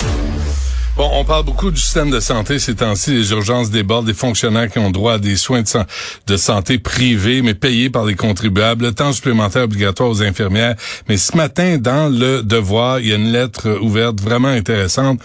[0.00, 0.39] qu'on orange.
[0.96, 3.14] Bon, on parle beaucoup du système de santé ces temps-ci.
[3.14, 5.86] Les urgences débordent des fonctionnaires qui ont droit à des soins de, san-
[6.26, 8.84] de santé privés, mais payés par les contribuables.
[8.84, 10.74] Le temps supplémentaire obligatoire aux infirmières.
[11.08, 15.20] Mais ce matin, dans le Devoir, il y a une lettre ouverte vraiment intéressante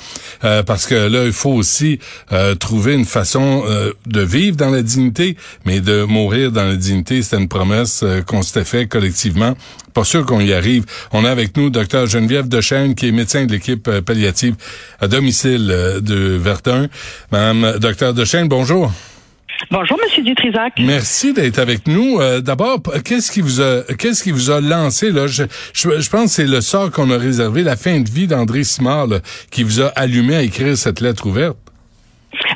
[0.46, 2.00] euh, parce que là, il faut aussi
[2.32, 6.78] euh, trouver une façon euh, de vivre dans la dignité, mais de mourir dans la
[6.78, 7.22] dignité.
[7.22, 9.58] C'était une promesse qu'on s'était fait collectivement.
[9.94, 10.84] Pas sûr qu'on y arrive.
[11.14, 14.56] On a avec nous Dr Geneviève Dechaine, qui est médecin de l'équipe palliative
[15.00, 16.88] à domicile euh, de Verdun.
[17.32, 18.92] Madame Dr Dechaine, bonjour.
[19.72, 20.74] Bonjour, Monsieur Dutrisac.
[20.80, 22.20] Merci d'être avec nous.
[22.20, 25.28] Euh, D'abord, qu'est-ce qui vous a qu'est-ce qui vous a lancé là?
[25.28, 28.28] Je, je, je pense que c'est le sort qu'on a réservé, la fin de vie
[28.28, 29.20] d'André Simard, là,
[29.52, 31.58] qui vous a allumé à écrire cette lettre ouverte.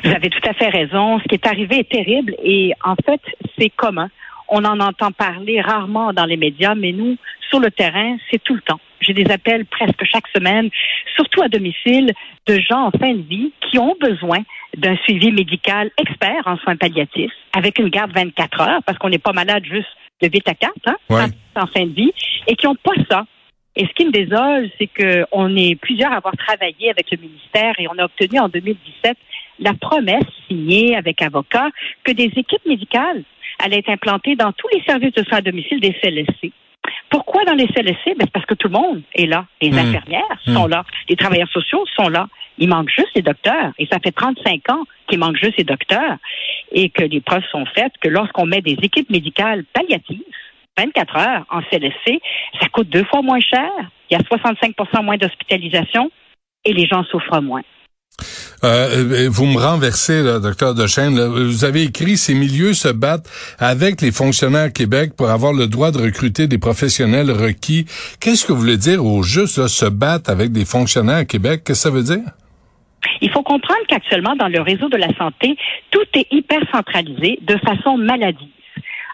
[0.04, 1.18] Vous avez tout à fait raison.
[1.20, 3.20] Ce qui est arrivé est terrible et en fait,
[3.58, 4.08] c'est commun.
[4.50, 7.16] On en entend parler rarement dans les médias, mais nous,
[7.48, 8.80] sur le terrain, c'est tout le temps.
[9.00, 10.68] J'ai des appels presque chaque semaine,
[11.14, 12.12] surtout à domicile,
[12.46, 14.38] de gens en fin de vie qui ont besoin
[14.76, 19.18] d'un suivi médical expert en soins palliatifs, avec une garde 24 heures, parce qu'on n'est
[19.18, 19.88] pas malade juste
[20.20, 21.24] de 8 à 4, hein, Ouais.
[21.56, 22.12] en fin de vie,
[22.46, 23.24] et qui n'ont pas ça.
[23.76, 27.72] Et ce qui me désole, c'est qu'on est plusieurs à avoir travaillé avec le ministère
[27.78, 29.16] et on a obtenu en 2017
[29.60, 31.68] la promesse signée avec avocat
[32.04, 33.22] que des équipes médicales
[33.62, 36.52] allaient être implantées dans tous les services de soins à domicile des CLSC.
[37.10, 38.04] Pourquoi dans les CLSC?
[38.16, 39.46] Ben, c'est parce que tout le monde est là.
[39.60, 39.78] Les Mm.
[39.78, 40.54] infirmières Mm.
[40.54, 40.84] sont là.
[41.08, 42.28] Les travailleurs sociaux sont là.
[42.58, 43.72] Il manque juste les docteurs.
[43.78, 46.16] Et ça fait 35 ans qu'il manque juste les docteurs.
[46.72, 50.22] Et que les preuves sont faites que lorsqu'on met des équipes médicales palliatives,
[50.78, 52.20] 24 heures en CLSC,
[52.60, 53.70] ça coûte deux fois moins cher.
[54.10, 56.10] Il y a 65% moins d'hospitalisation
[56.64, 57.62] et les gens souffrent moins.
[58.62, 61.18] Euh, vous me renversez, là, docteur Dechaine.
[61.18, 63.28] Vous avez écrit ces milieux se battent
[63.58, 67.86] avec les fonctionnaires Québec pour avoir le droit de recruter des professionnels requis.
[68.20, 71.62] Qu'est-ce que vous voulez dire au juste là, se battre avec des fonctionnaires Québec?
[71.64, 72.30] Qu'est-ce que ça veut dire?
[73.22, 75.56] Il faut comprendre qu'actuellement, dans le réseau de la santé,
[75.90, 78.48] tout est hyper centralisé de façon maladive.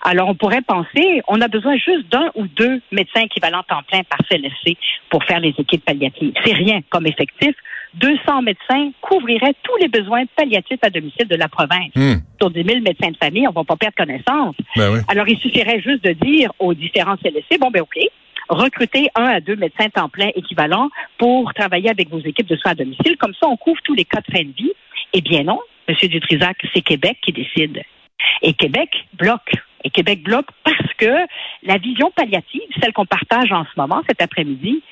[0.09, 4.05] Alors, on pourrait penser, on a besoin juste d'un ou deux médecins équivalents temps plein
[4.05, 4.77] par CLSC
[5.11, 6.33] pour faire les équipes palliatives.
[6.45, 7.57] C'est rien comme effectif.
[7.95, 11.91] 200 médecins couvriraient tous les besoins palliatifs à domicile de la province.
[11.97, 12.19] Hmm.
[12.41, 14.55] Sur 10 000 médecins de famille, on va pas perdre connaissance.
[14.77, 15.01] Ben oui.
[15.09, 17.99] Alors, il suffirait juste de dire aux différents CLSC, bon, ben OK,
[18.49, 22.73] recrutez un à deux médecins temps plein équivalents pour travailler avec vos équipes de soins
[22.73, 23.17] à domicile.
[23.17, 24.73] Comme ça, on couvre tous les cas de fin de vie.
[25.15, 25.59] Eh bien non,
[25.89, 25.97] M.
[26.01, 27.83] Dutrisac, c'est Québec qui décide.
[28.43, 29.53] Et Québec bloque.
[29.87, 31.15] Et Québec bloque parce que
[31.63, 34.83] la vision palliative, celle qu'on partage en ce moment, cet après-midi,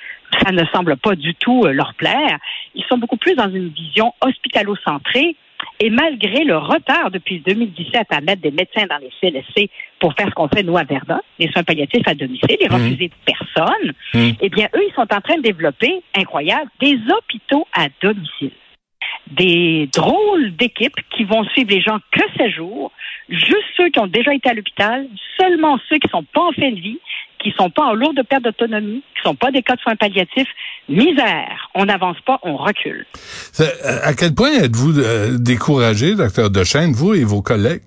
[0.41, 2.38] ça ne semble pas du tout euh, leur plaire.
[2.77, 5.34] Ils sont beaucoup plus dans une vision hospitalo-centrée.
[5.81, 9.69] Et malgré le retard depuis 2017 à mettre des médecins dans les CLSC
[9.99, 13.10] pour faire ce qu'on fait, nous, à Verdun, les soins palliatifs à domicile, et refuser
[13.25, 14.34] personne, Mhm.
[14.43, 18.53] eh bien, eux, ils sont en train de développer, incroyable, des hôpitaux à domicile.
[19.31, 22.92] Des drôles d'équipes qui vont suivre les gens que ces jours,
[23.28, 25.06] juste ceux qui ont déjà été à l'hôpital,
[25.41, 26.98] seulement ceux qui sont pas en fin de vie,
[27.38, 30.48] qui sont pas en lourde perte d'autonomie, qui sont pas des cas de soins palliatifs.
[30.88, 31.70] Misère.
[31.75, 33.06] On n'avance pas, on recule.
[33.60, 37.82] Euh, À quel point êtes-vous euh, découragé, docteur Dechaine, vous et vos collègues?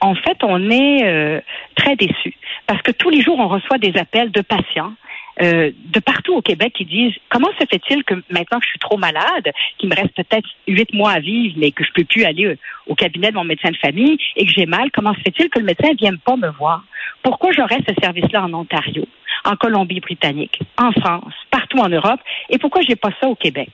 [0.00, 1.40] En fait, on est euh,
[1.76, 2.34] très déçus
[2.66, 4.92] parce que tous les jours, on reçoit des appels de patients
[5.42, 8.78] euh, de partout au Québec qui disent comment se fait-il que maintenant que je suis
[8.78, 12.24] trop malade, qu'il me reste peut-être huit mois à vivre, mais que je peux plus
[12.24, 15.20] aller euh, au cabinet de mon médecin de famille et que j'ai mal, comment se
[15.20, 16.84] fait-il que le médecin ne vienne pas me voir?
[17.22, 19.04] Pourquoi j'aurais ce service-là en Ontario,
[19.44, 23.70] en Colombie-Britannique, en France, partout en Europe, et pourquoi j'ai pas ça au Québec?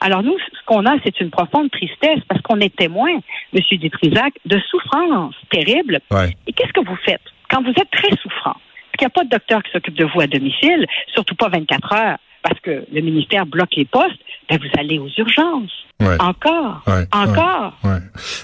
[0.00, 3.10] Alors nous, ce qu'on a, c'est une profonde tristesse parce qu'on est témoin,
[3.52, 3.60] M.
[3.78, 6.00] Dutrisac, de souffrances terribles.
[6.10, 6.36] Ouais.
[6.46, 7.22] Et qu'est-ce que vous faites?
[7.48, 8.56] Quand vous êtes très souffrant?
[9.00, 11.92] Qu'il n'y a pas de docteur qui s'occupe de vous à domicile, surtout pas 24
[11.94, 14.20] heures, parce que le ministère bloque les postes.
[14.46, 15.72] ben, vous allez aux urgences.
[16.18, 17.78] Encore, encore.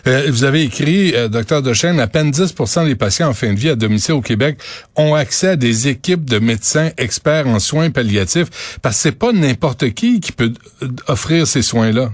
[0.06, 3.58] Euh, vous avez écrit, euh, docteur Dechaine, à peine 10% des patients en fin de
[3.58, 4.56] vie à domicile au Québec
[4.96, 9.32] ont accès à des équipes de médecins experts en soins palliatifs, parce que c'est pas
[9.32, 12.08] n'importe qui qui peut euh, offrir ces soins-là.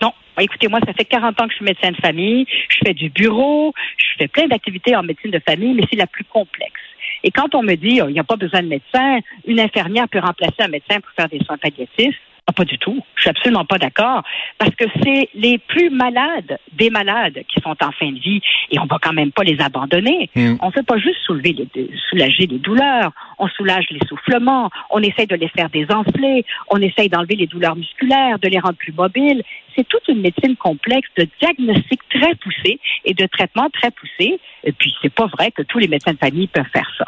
[0.00, 0.12] Non.
[0.38, 2.46] Écoutez, moi, ça fait 40 ans que je suis médecin de famille.
[2.68, 6.06] Je fais du bureau, je fais plein d'activités en médecine de famille, mais c'est la
[6.06, 6.85] plus complexe.
[7.26, 9.18] Et quand on me dit, oh, il n'y a pas besoin de médecin,
[9.48, 12.16] une infirmière peut remplacer un médecin pour faire des soins palliatifs,
[12.48, 13.02] ah, pas du tout.
[13.16, 14.22] Je suis absolument pas d'accord.
[14.58, 18.40] Parce que c'est les plus malades des malades qui sont en fin de vie
[18.70, 20.30] et on va quand même pas les abandonner.
[20.36, 20.58] On hmm.
[20.62, 23.10] On fait pas juste soulever les, soulager les douleurs.
[23.38, 24.70] On soulage l'essoufflement.
[24.90, 26.44] On essaye de les faire désenfler.
[26.70, 29.42] On essaye d'enlever les douleurs musculaires, de les rendre plus mobiles.
[29.74, 34.38] C'est toute une médecine complexe de diagnostic très poussé et de traitement très poussé.
[34.62, 37.06] Et puis, c'est pas vrai que tous les médecins de famille peuvent faire ça.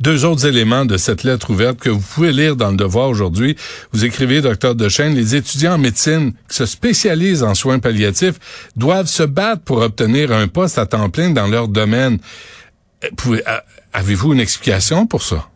[0.00, 3.56] Deux autres éléments de cette lettre ouverte que vous pouvez lire dans le Devoir aujourd'hui.
[3.92, 9.06] Vous écrivez, docteur Dechaine, les étudiants en médecine qui se spécialisent en soins palliatifs doivent
[9.06, 12.18] se battre pour obtenir un poste à temps plein dans leur domaine.
[13.04, 13.36] Euh,
[13.92, 15.48] avez-vous une explication pour ça?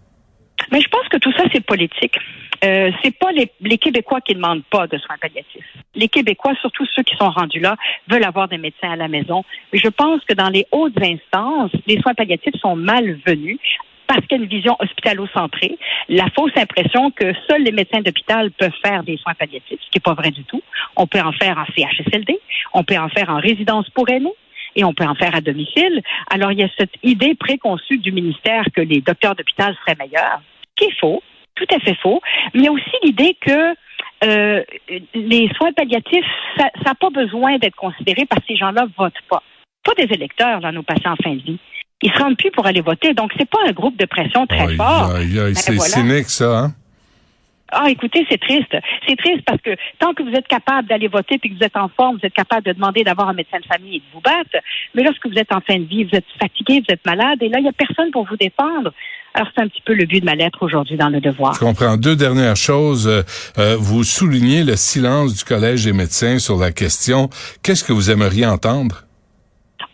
[0.72, 2.16] Mais je pense que tout ça, c'est politique.
[2.64, 5.66] Euh, c'est pas les, Québécois qui demandent pas de soins palliatifs.
[5.94, 7.76] Les Québécois, surtout ceux qui sont rendus là,
[8.08, 9.44] veulent avoir des médecins à la maison.
[9.72, 13.58] Mais je pense que dans les hautes instances, les soins palliatifs sont malvenus
[14.06, 18.50] parce qu'il y a une vision hospitalo-centrée, la fausse impression que seuls les médecins d'hôpital
[18.52, 20.62] peuvent faire des soins palliatifs, ce qui n'est pas vrai du tout.
[20.96, 22.38] On peut en faire en CHSLD,
[22.72, 24.34] on peut en faire en résidence pour aînés,
[24.76, 26.02] et on peut en faire à domicile.
[26.30, 30.40] Alors, il y a cette idée préconçue du ministère que les docteurs d'hôpital seraient meilleurs,
[30.76, 31.22] qui est faux,
[31.54, 32.20] tout à fait faux.
[32.52, 33.74] Mais il y a aussi l'idée que
[34.24, 34.62] euh,
[35.14, 36.26] les soins palliatifs,
[36.58, 39.42] ça n'a pas besoin d'être considéré parce que ces gens-là votent pas.
[39.82, 41.58] Pas des électeurs, là, nos patients en fin de vie
[42.02, 43.14] ils se rendent plus pour aller voter.
[43.14, 45.12] Donc, c'est pas un groupe de pression très fort.
[45.14, 46.74] Ben, c'est cynique, ça, hein?
[47.72, 48.76] Ah, écoutez, c'est triste.
[49.08, 51.76] C'est triste parce que tant que vous êtes capable d'aller voter puis que vous êtes
[51.76, 54.20] en forme, vous êtes capable de demander d'avoir un médecin de famille et de vous
[54.20, 54.62] battre.
[54.94, 57.48] Mais lorsque vous êtes en fin de vie, vous êtes fatigué, vous êtes malade et
[57.48, 58.92] là, il n'y a personne pour vous défendre.
[59.34, 61.54] Alors, c'est un petit peu le but de ma lettre aujourd'hui dans le devoir.
[61.54, 61.96] Je comprends.
[61.96, 63.06] Deux dernières choses.
[63.06, 63.22] Euh,
[63.58, 67.28] euh, vous soulignez le silence du Collège des médecins sur la question.
[67.62, 69.05] Qu'est-ce que vous aimeriez entendre?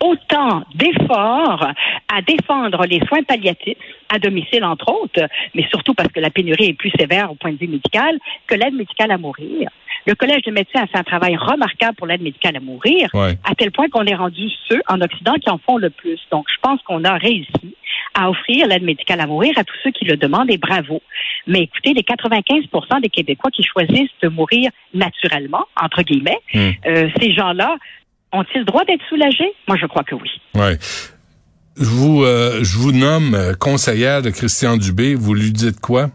[0.03, 1.67] Autant d'efforts
[2.09, 3.77] à défendre les soins palliatifs
[4.09, 7.53] à domicile, entre autres, mais surtout parce que la pénurie est plus sévère au point
[7.53, 9.71] de vue médical, que l'aide médicale à mourir.
[10.07, 13.55] Le Collège des médecins a fait un travail remarquable pour l'aide médicale à mourir, à
[13.55, 16.21] tel point qu'on est rendu ceux en Occident qui en font le plus.
[16.31, 17.77] Donc, je pense qu'on a réussi
[18.15, 21.01] à offrir l'aide médicale à mourir à tous ceux qui le demandent et bravo.
[21.47, 26.71] Mais écoutez, les 95% des Québécois qui choisissent de mourir naturellement, entre guillemets, hmm.
[26.87, 27.77] euh, ces gens-là
[28.33, 29.53] ont-ils le droit d'être soulagés?
[29.69, 30.31] Moi, je crois que oui.
[30.55, 30.79] Ouais.
[31.77, 35.15] Je vous, euh, je vous nomme euh, conseillère de Christian Dubé.
[35.15, 36.09] Vous lui dites quoi?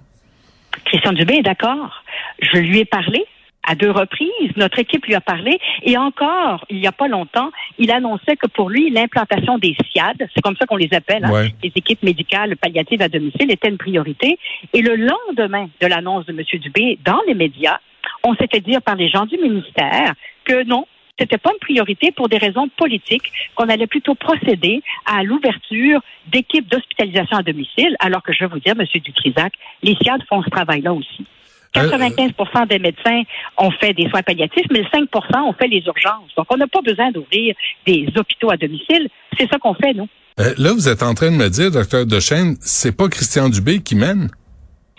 [0.86, 2.04] Christian Dubé est d'accord.
[2.42, 3.26] Je lui ai parlé
[3.68, 4.56] à deux reprises.
[4.56, 5.60] Notre équipe lui a parlé.
[5.84, 10.28] Et encore, il n'y a pas longtemps, il annonçait que pour lui, l'implantation des SIAD,
[10.34, 13.78] c'est comme ça qu'on les appelle, hein, les équipes médicales palliatives à domicile, était une
[13.78, 14.40] priorité.
[14.74, 16.44] Et le lendemain de l'annonce de M.
[16.62, 17.80] Dubé dans les médias,
[18.24, 20.14] on s'est fait dire par les gens du ministère
[20.46, 20.86] que non,
[21.20, 26.70] c'était pas une priorité pour des raisons politiques, qu'on allait plutôt procéder à l'ouverture d'équipes
[26.70, 28.86] d'hospitalisation à domicile, alors que je vais vous dire, M.
[29.02, 29.54] Dutrisac,
[29.84, 31.26] les SIAD font ce travail-là aussi.
[31.74, 33.24] 95% euh, des médecins
[33.58, 35.08] ont fait des soins palliatifs, mais 5%
[35.42, 36.32] ont fait les urgences.
[36.36, 37.56] Donc, on n'a pas besoin d'ouvrir
[37.86, 39.10] des hôpitaux à domicile.
[39.38, 40.08] C'est ça qu'on fait, nous.
[40.40, 43.82] Euh, là, vous êtes en train de me dire, docteur Dechaine, c'est pas Christian Dubé
[43.82, 44.30] qui mène?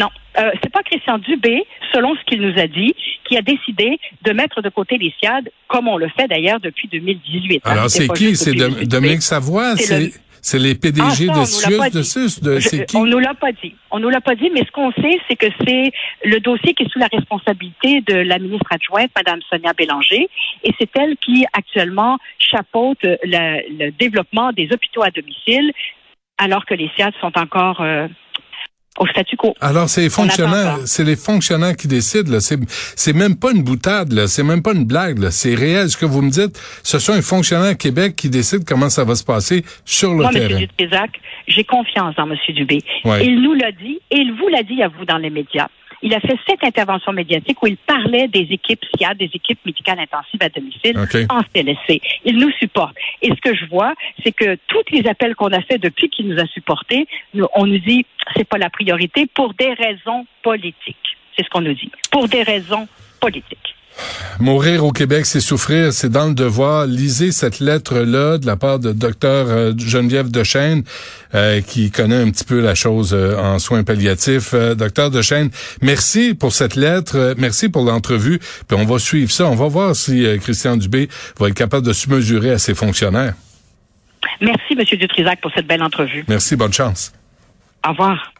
[0.00, 3.98] Non, euh, c'est pas Christian Dubé, selon ce qu'il nous a dit, qui a décidé
[4.22, 7.62] de mettre de côté les SIAD, comme on le fait d'ailleurs depuis 2018.
[7.64, 7.70] Hein.
[7.70, 8.36] Alors, c'est qui?
[8.36, 8.54] C'est
[8.86, 9.74] Dominique Savoie?
[10.40, 12.96] C'est les PDG ah, de SUS, de SUS, de qui?
[12.96, 13.74] On nous l'a pas dit.
[13.90, 15.92] On nous l'a pas dit, mais ce qu'on sait, c'est que c'est
[16.24, 20.28] le dossier qui est sous la responsabilité de la ministre adjointe, Mme Sonia Bélanger,
[20.62, 25.72] et c'est elle qui actuellement chapeaute le, développement des hôpitaux à domicile,
[26.38, 28.06] alors que les SIAD sont encore euh,
[28.98, 29.54] au statu quo.
[29.60, 32.40] Alors c'est les fonctionnaires, c'est les fonctionnaires qui décident là.
[32.40, 32.58] C'est
[32.96, 35.30] c'est même pas une boutade là, c'est même pas une blague là.
[35.30, 35.88] C'est réel.
[35.88, 39.14] Ce que vous me dites, ce sont les fonctionnaires Québec qui décident comment ça va
[39.14, 40.60] se passer sur le terrain.
[40.60, 40.98] Monsieur
[41.46, 42.82] j'ai confiance dans Monsieur Dubé.
[43.04, 45.68] Il nous l'a dit et il vous l'a dit à vous dans les médias.
[46.02, 49.98] Il a fait cette intervention médiatique où il parlait des équipes SIAD, des équipes médicales
[49.98, 52.00] intensives à domicile en CLSC.
[52.24, 52.94] Il nous supporte.
[53.22, 56.28] Et ce que je vois, c'est que tous les appels qu'on a fait depuis qu'il
[56.28, 57.06] nous a supportés,
[57.54, 60.96] on nous dit c'est pas la priorité pour des raisons politiques.
[61.36, 61.90] C'est ce qu'on nous dit.
[62.10, 62.88] Pour des raisons
[63.20, 63.74] politiques.
[64.40, 66.86] Mourir au Québec, c'est souffrir, c'est dans le devoir.
[66.86, 70.84] Lisez cette lettre-là de la part de docteur euh, Geneviève Dechêne,
[71.34, 74.54] euh, qui connaît un petit peu la chose euh, en soins palliatifs.
[74.54, 75.50] docteur Dechêne,
[75.82, 78.38] merci pour cette lettre, merci pour l'entrevue.
[78.38, 79.46] Puis on va suivre ça.
[79.46, 83.34] On va voir si Christian Dubé va être capable de se mesurer à ses fonctionnaires.
[84.40, 86.24] Merci, Monsieur Dutrisac, pour cette belle entrevue.
[86.28, 87.12] Merci, bonne chance.
[87.86, 88.32] Au revoir.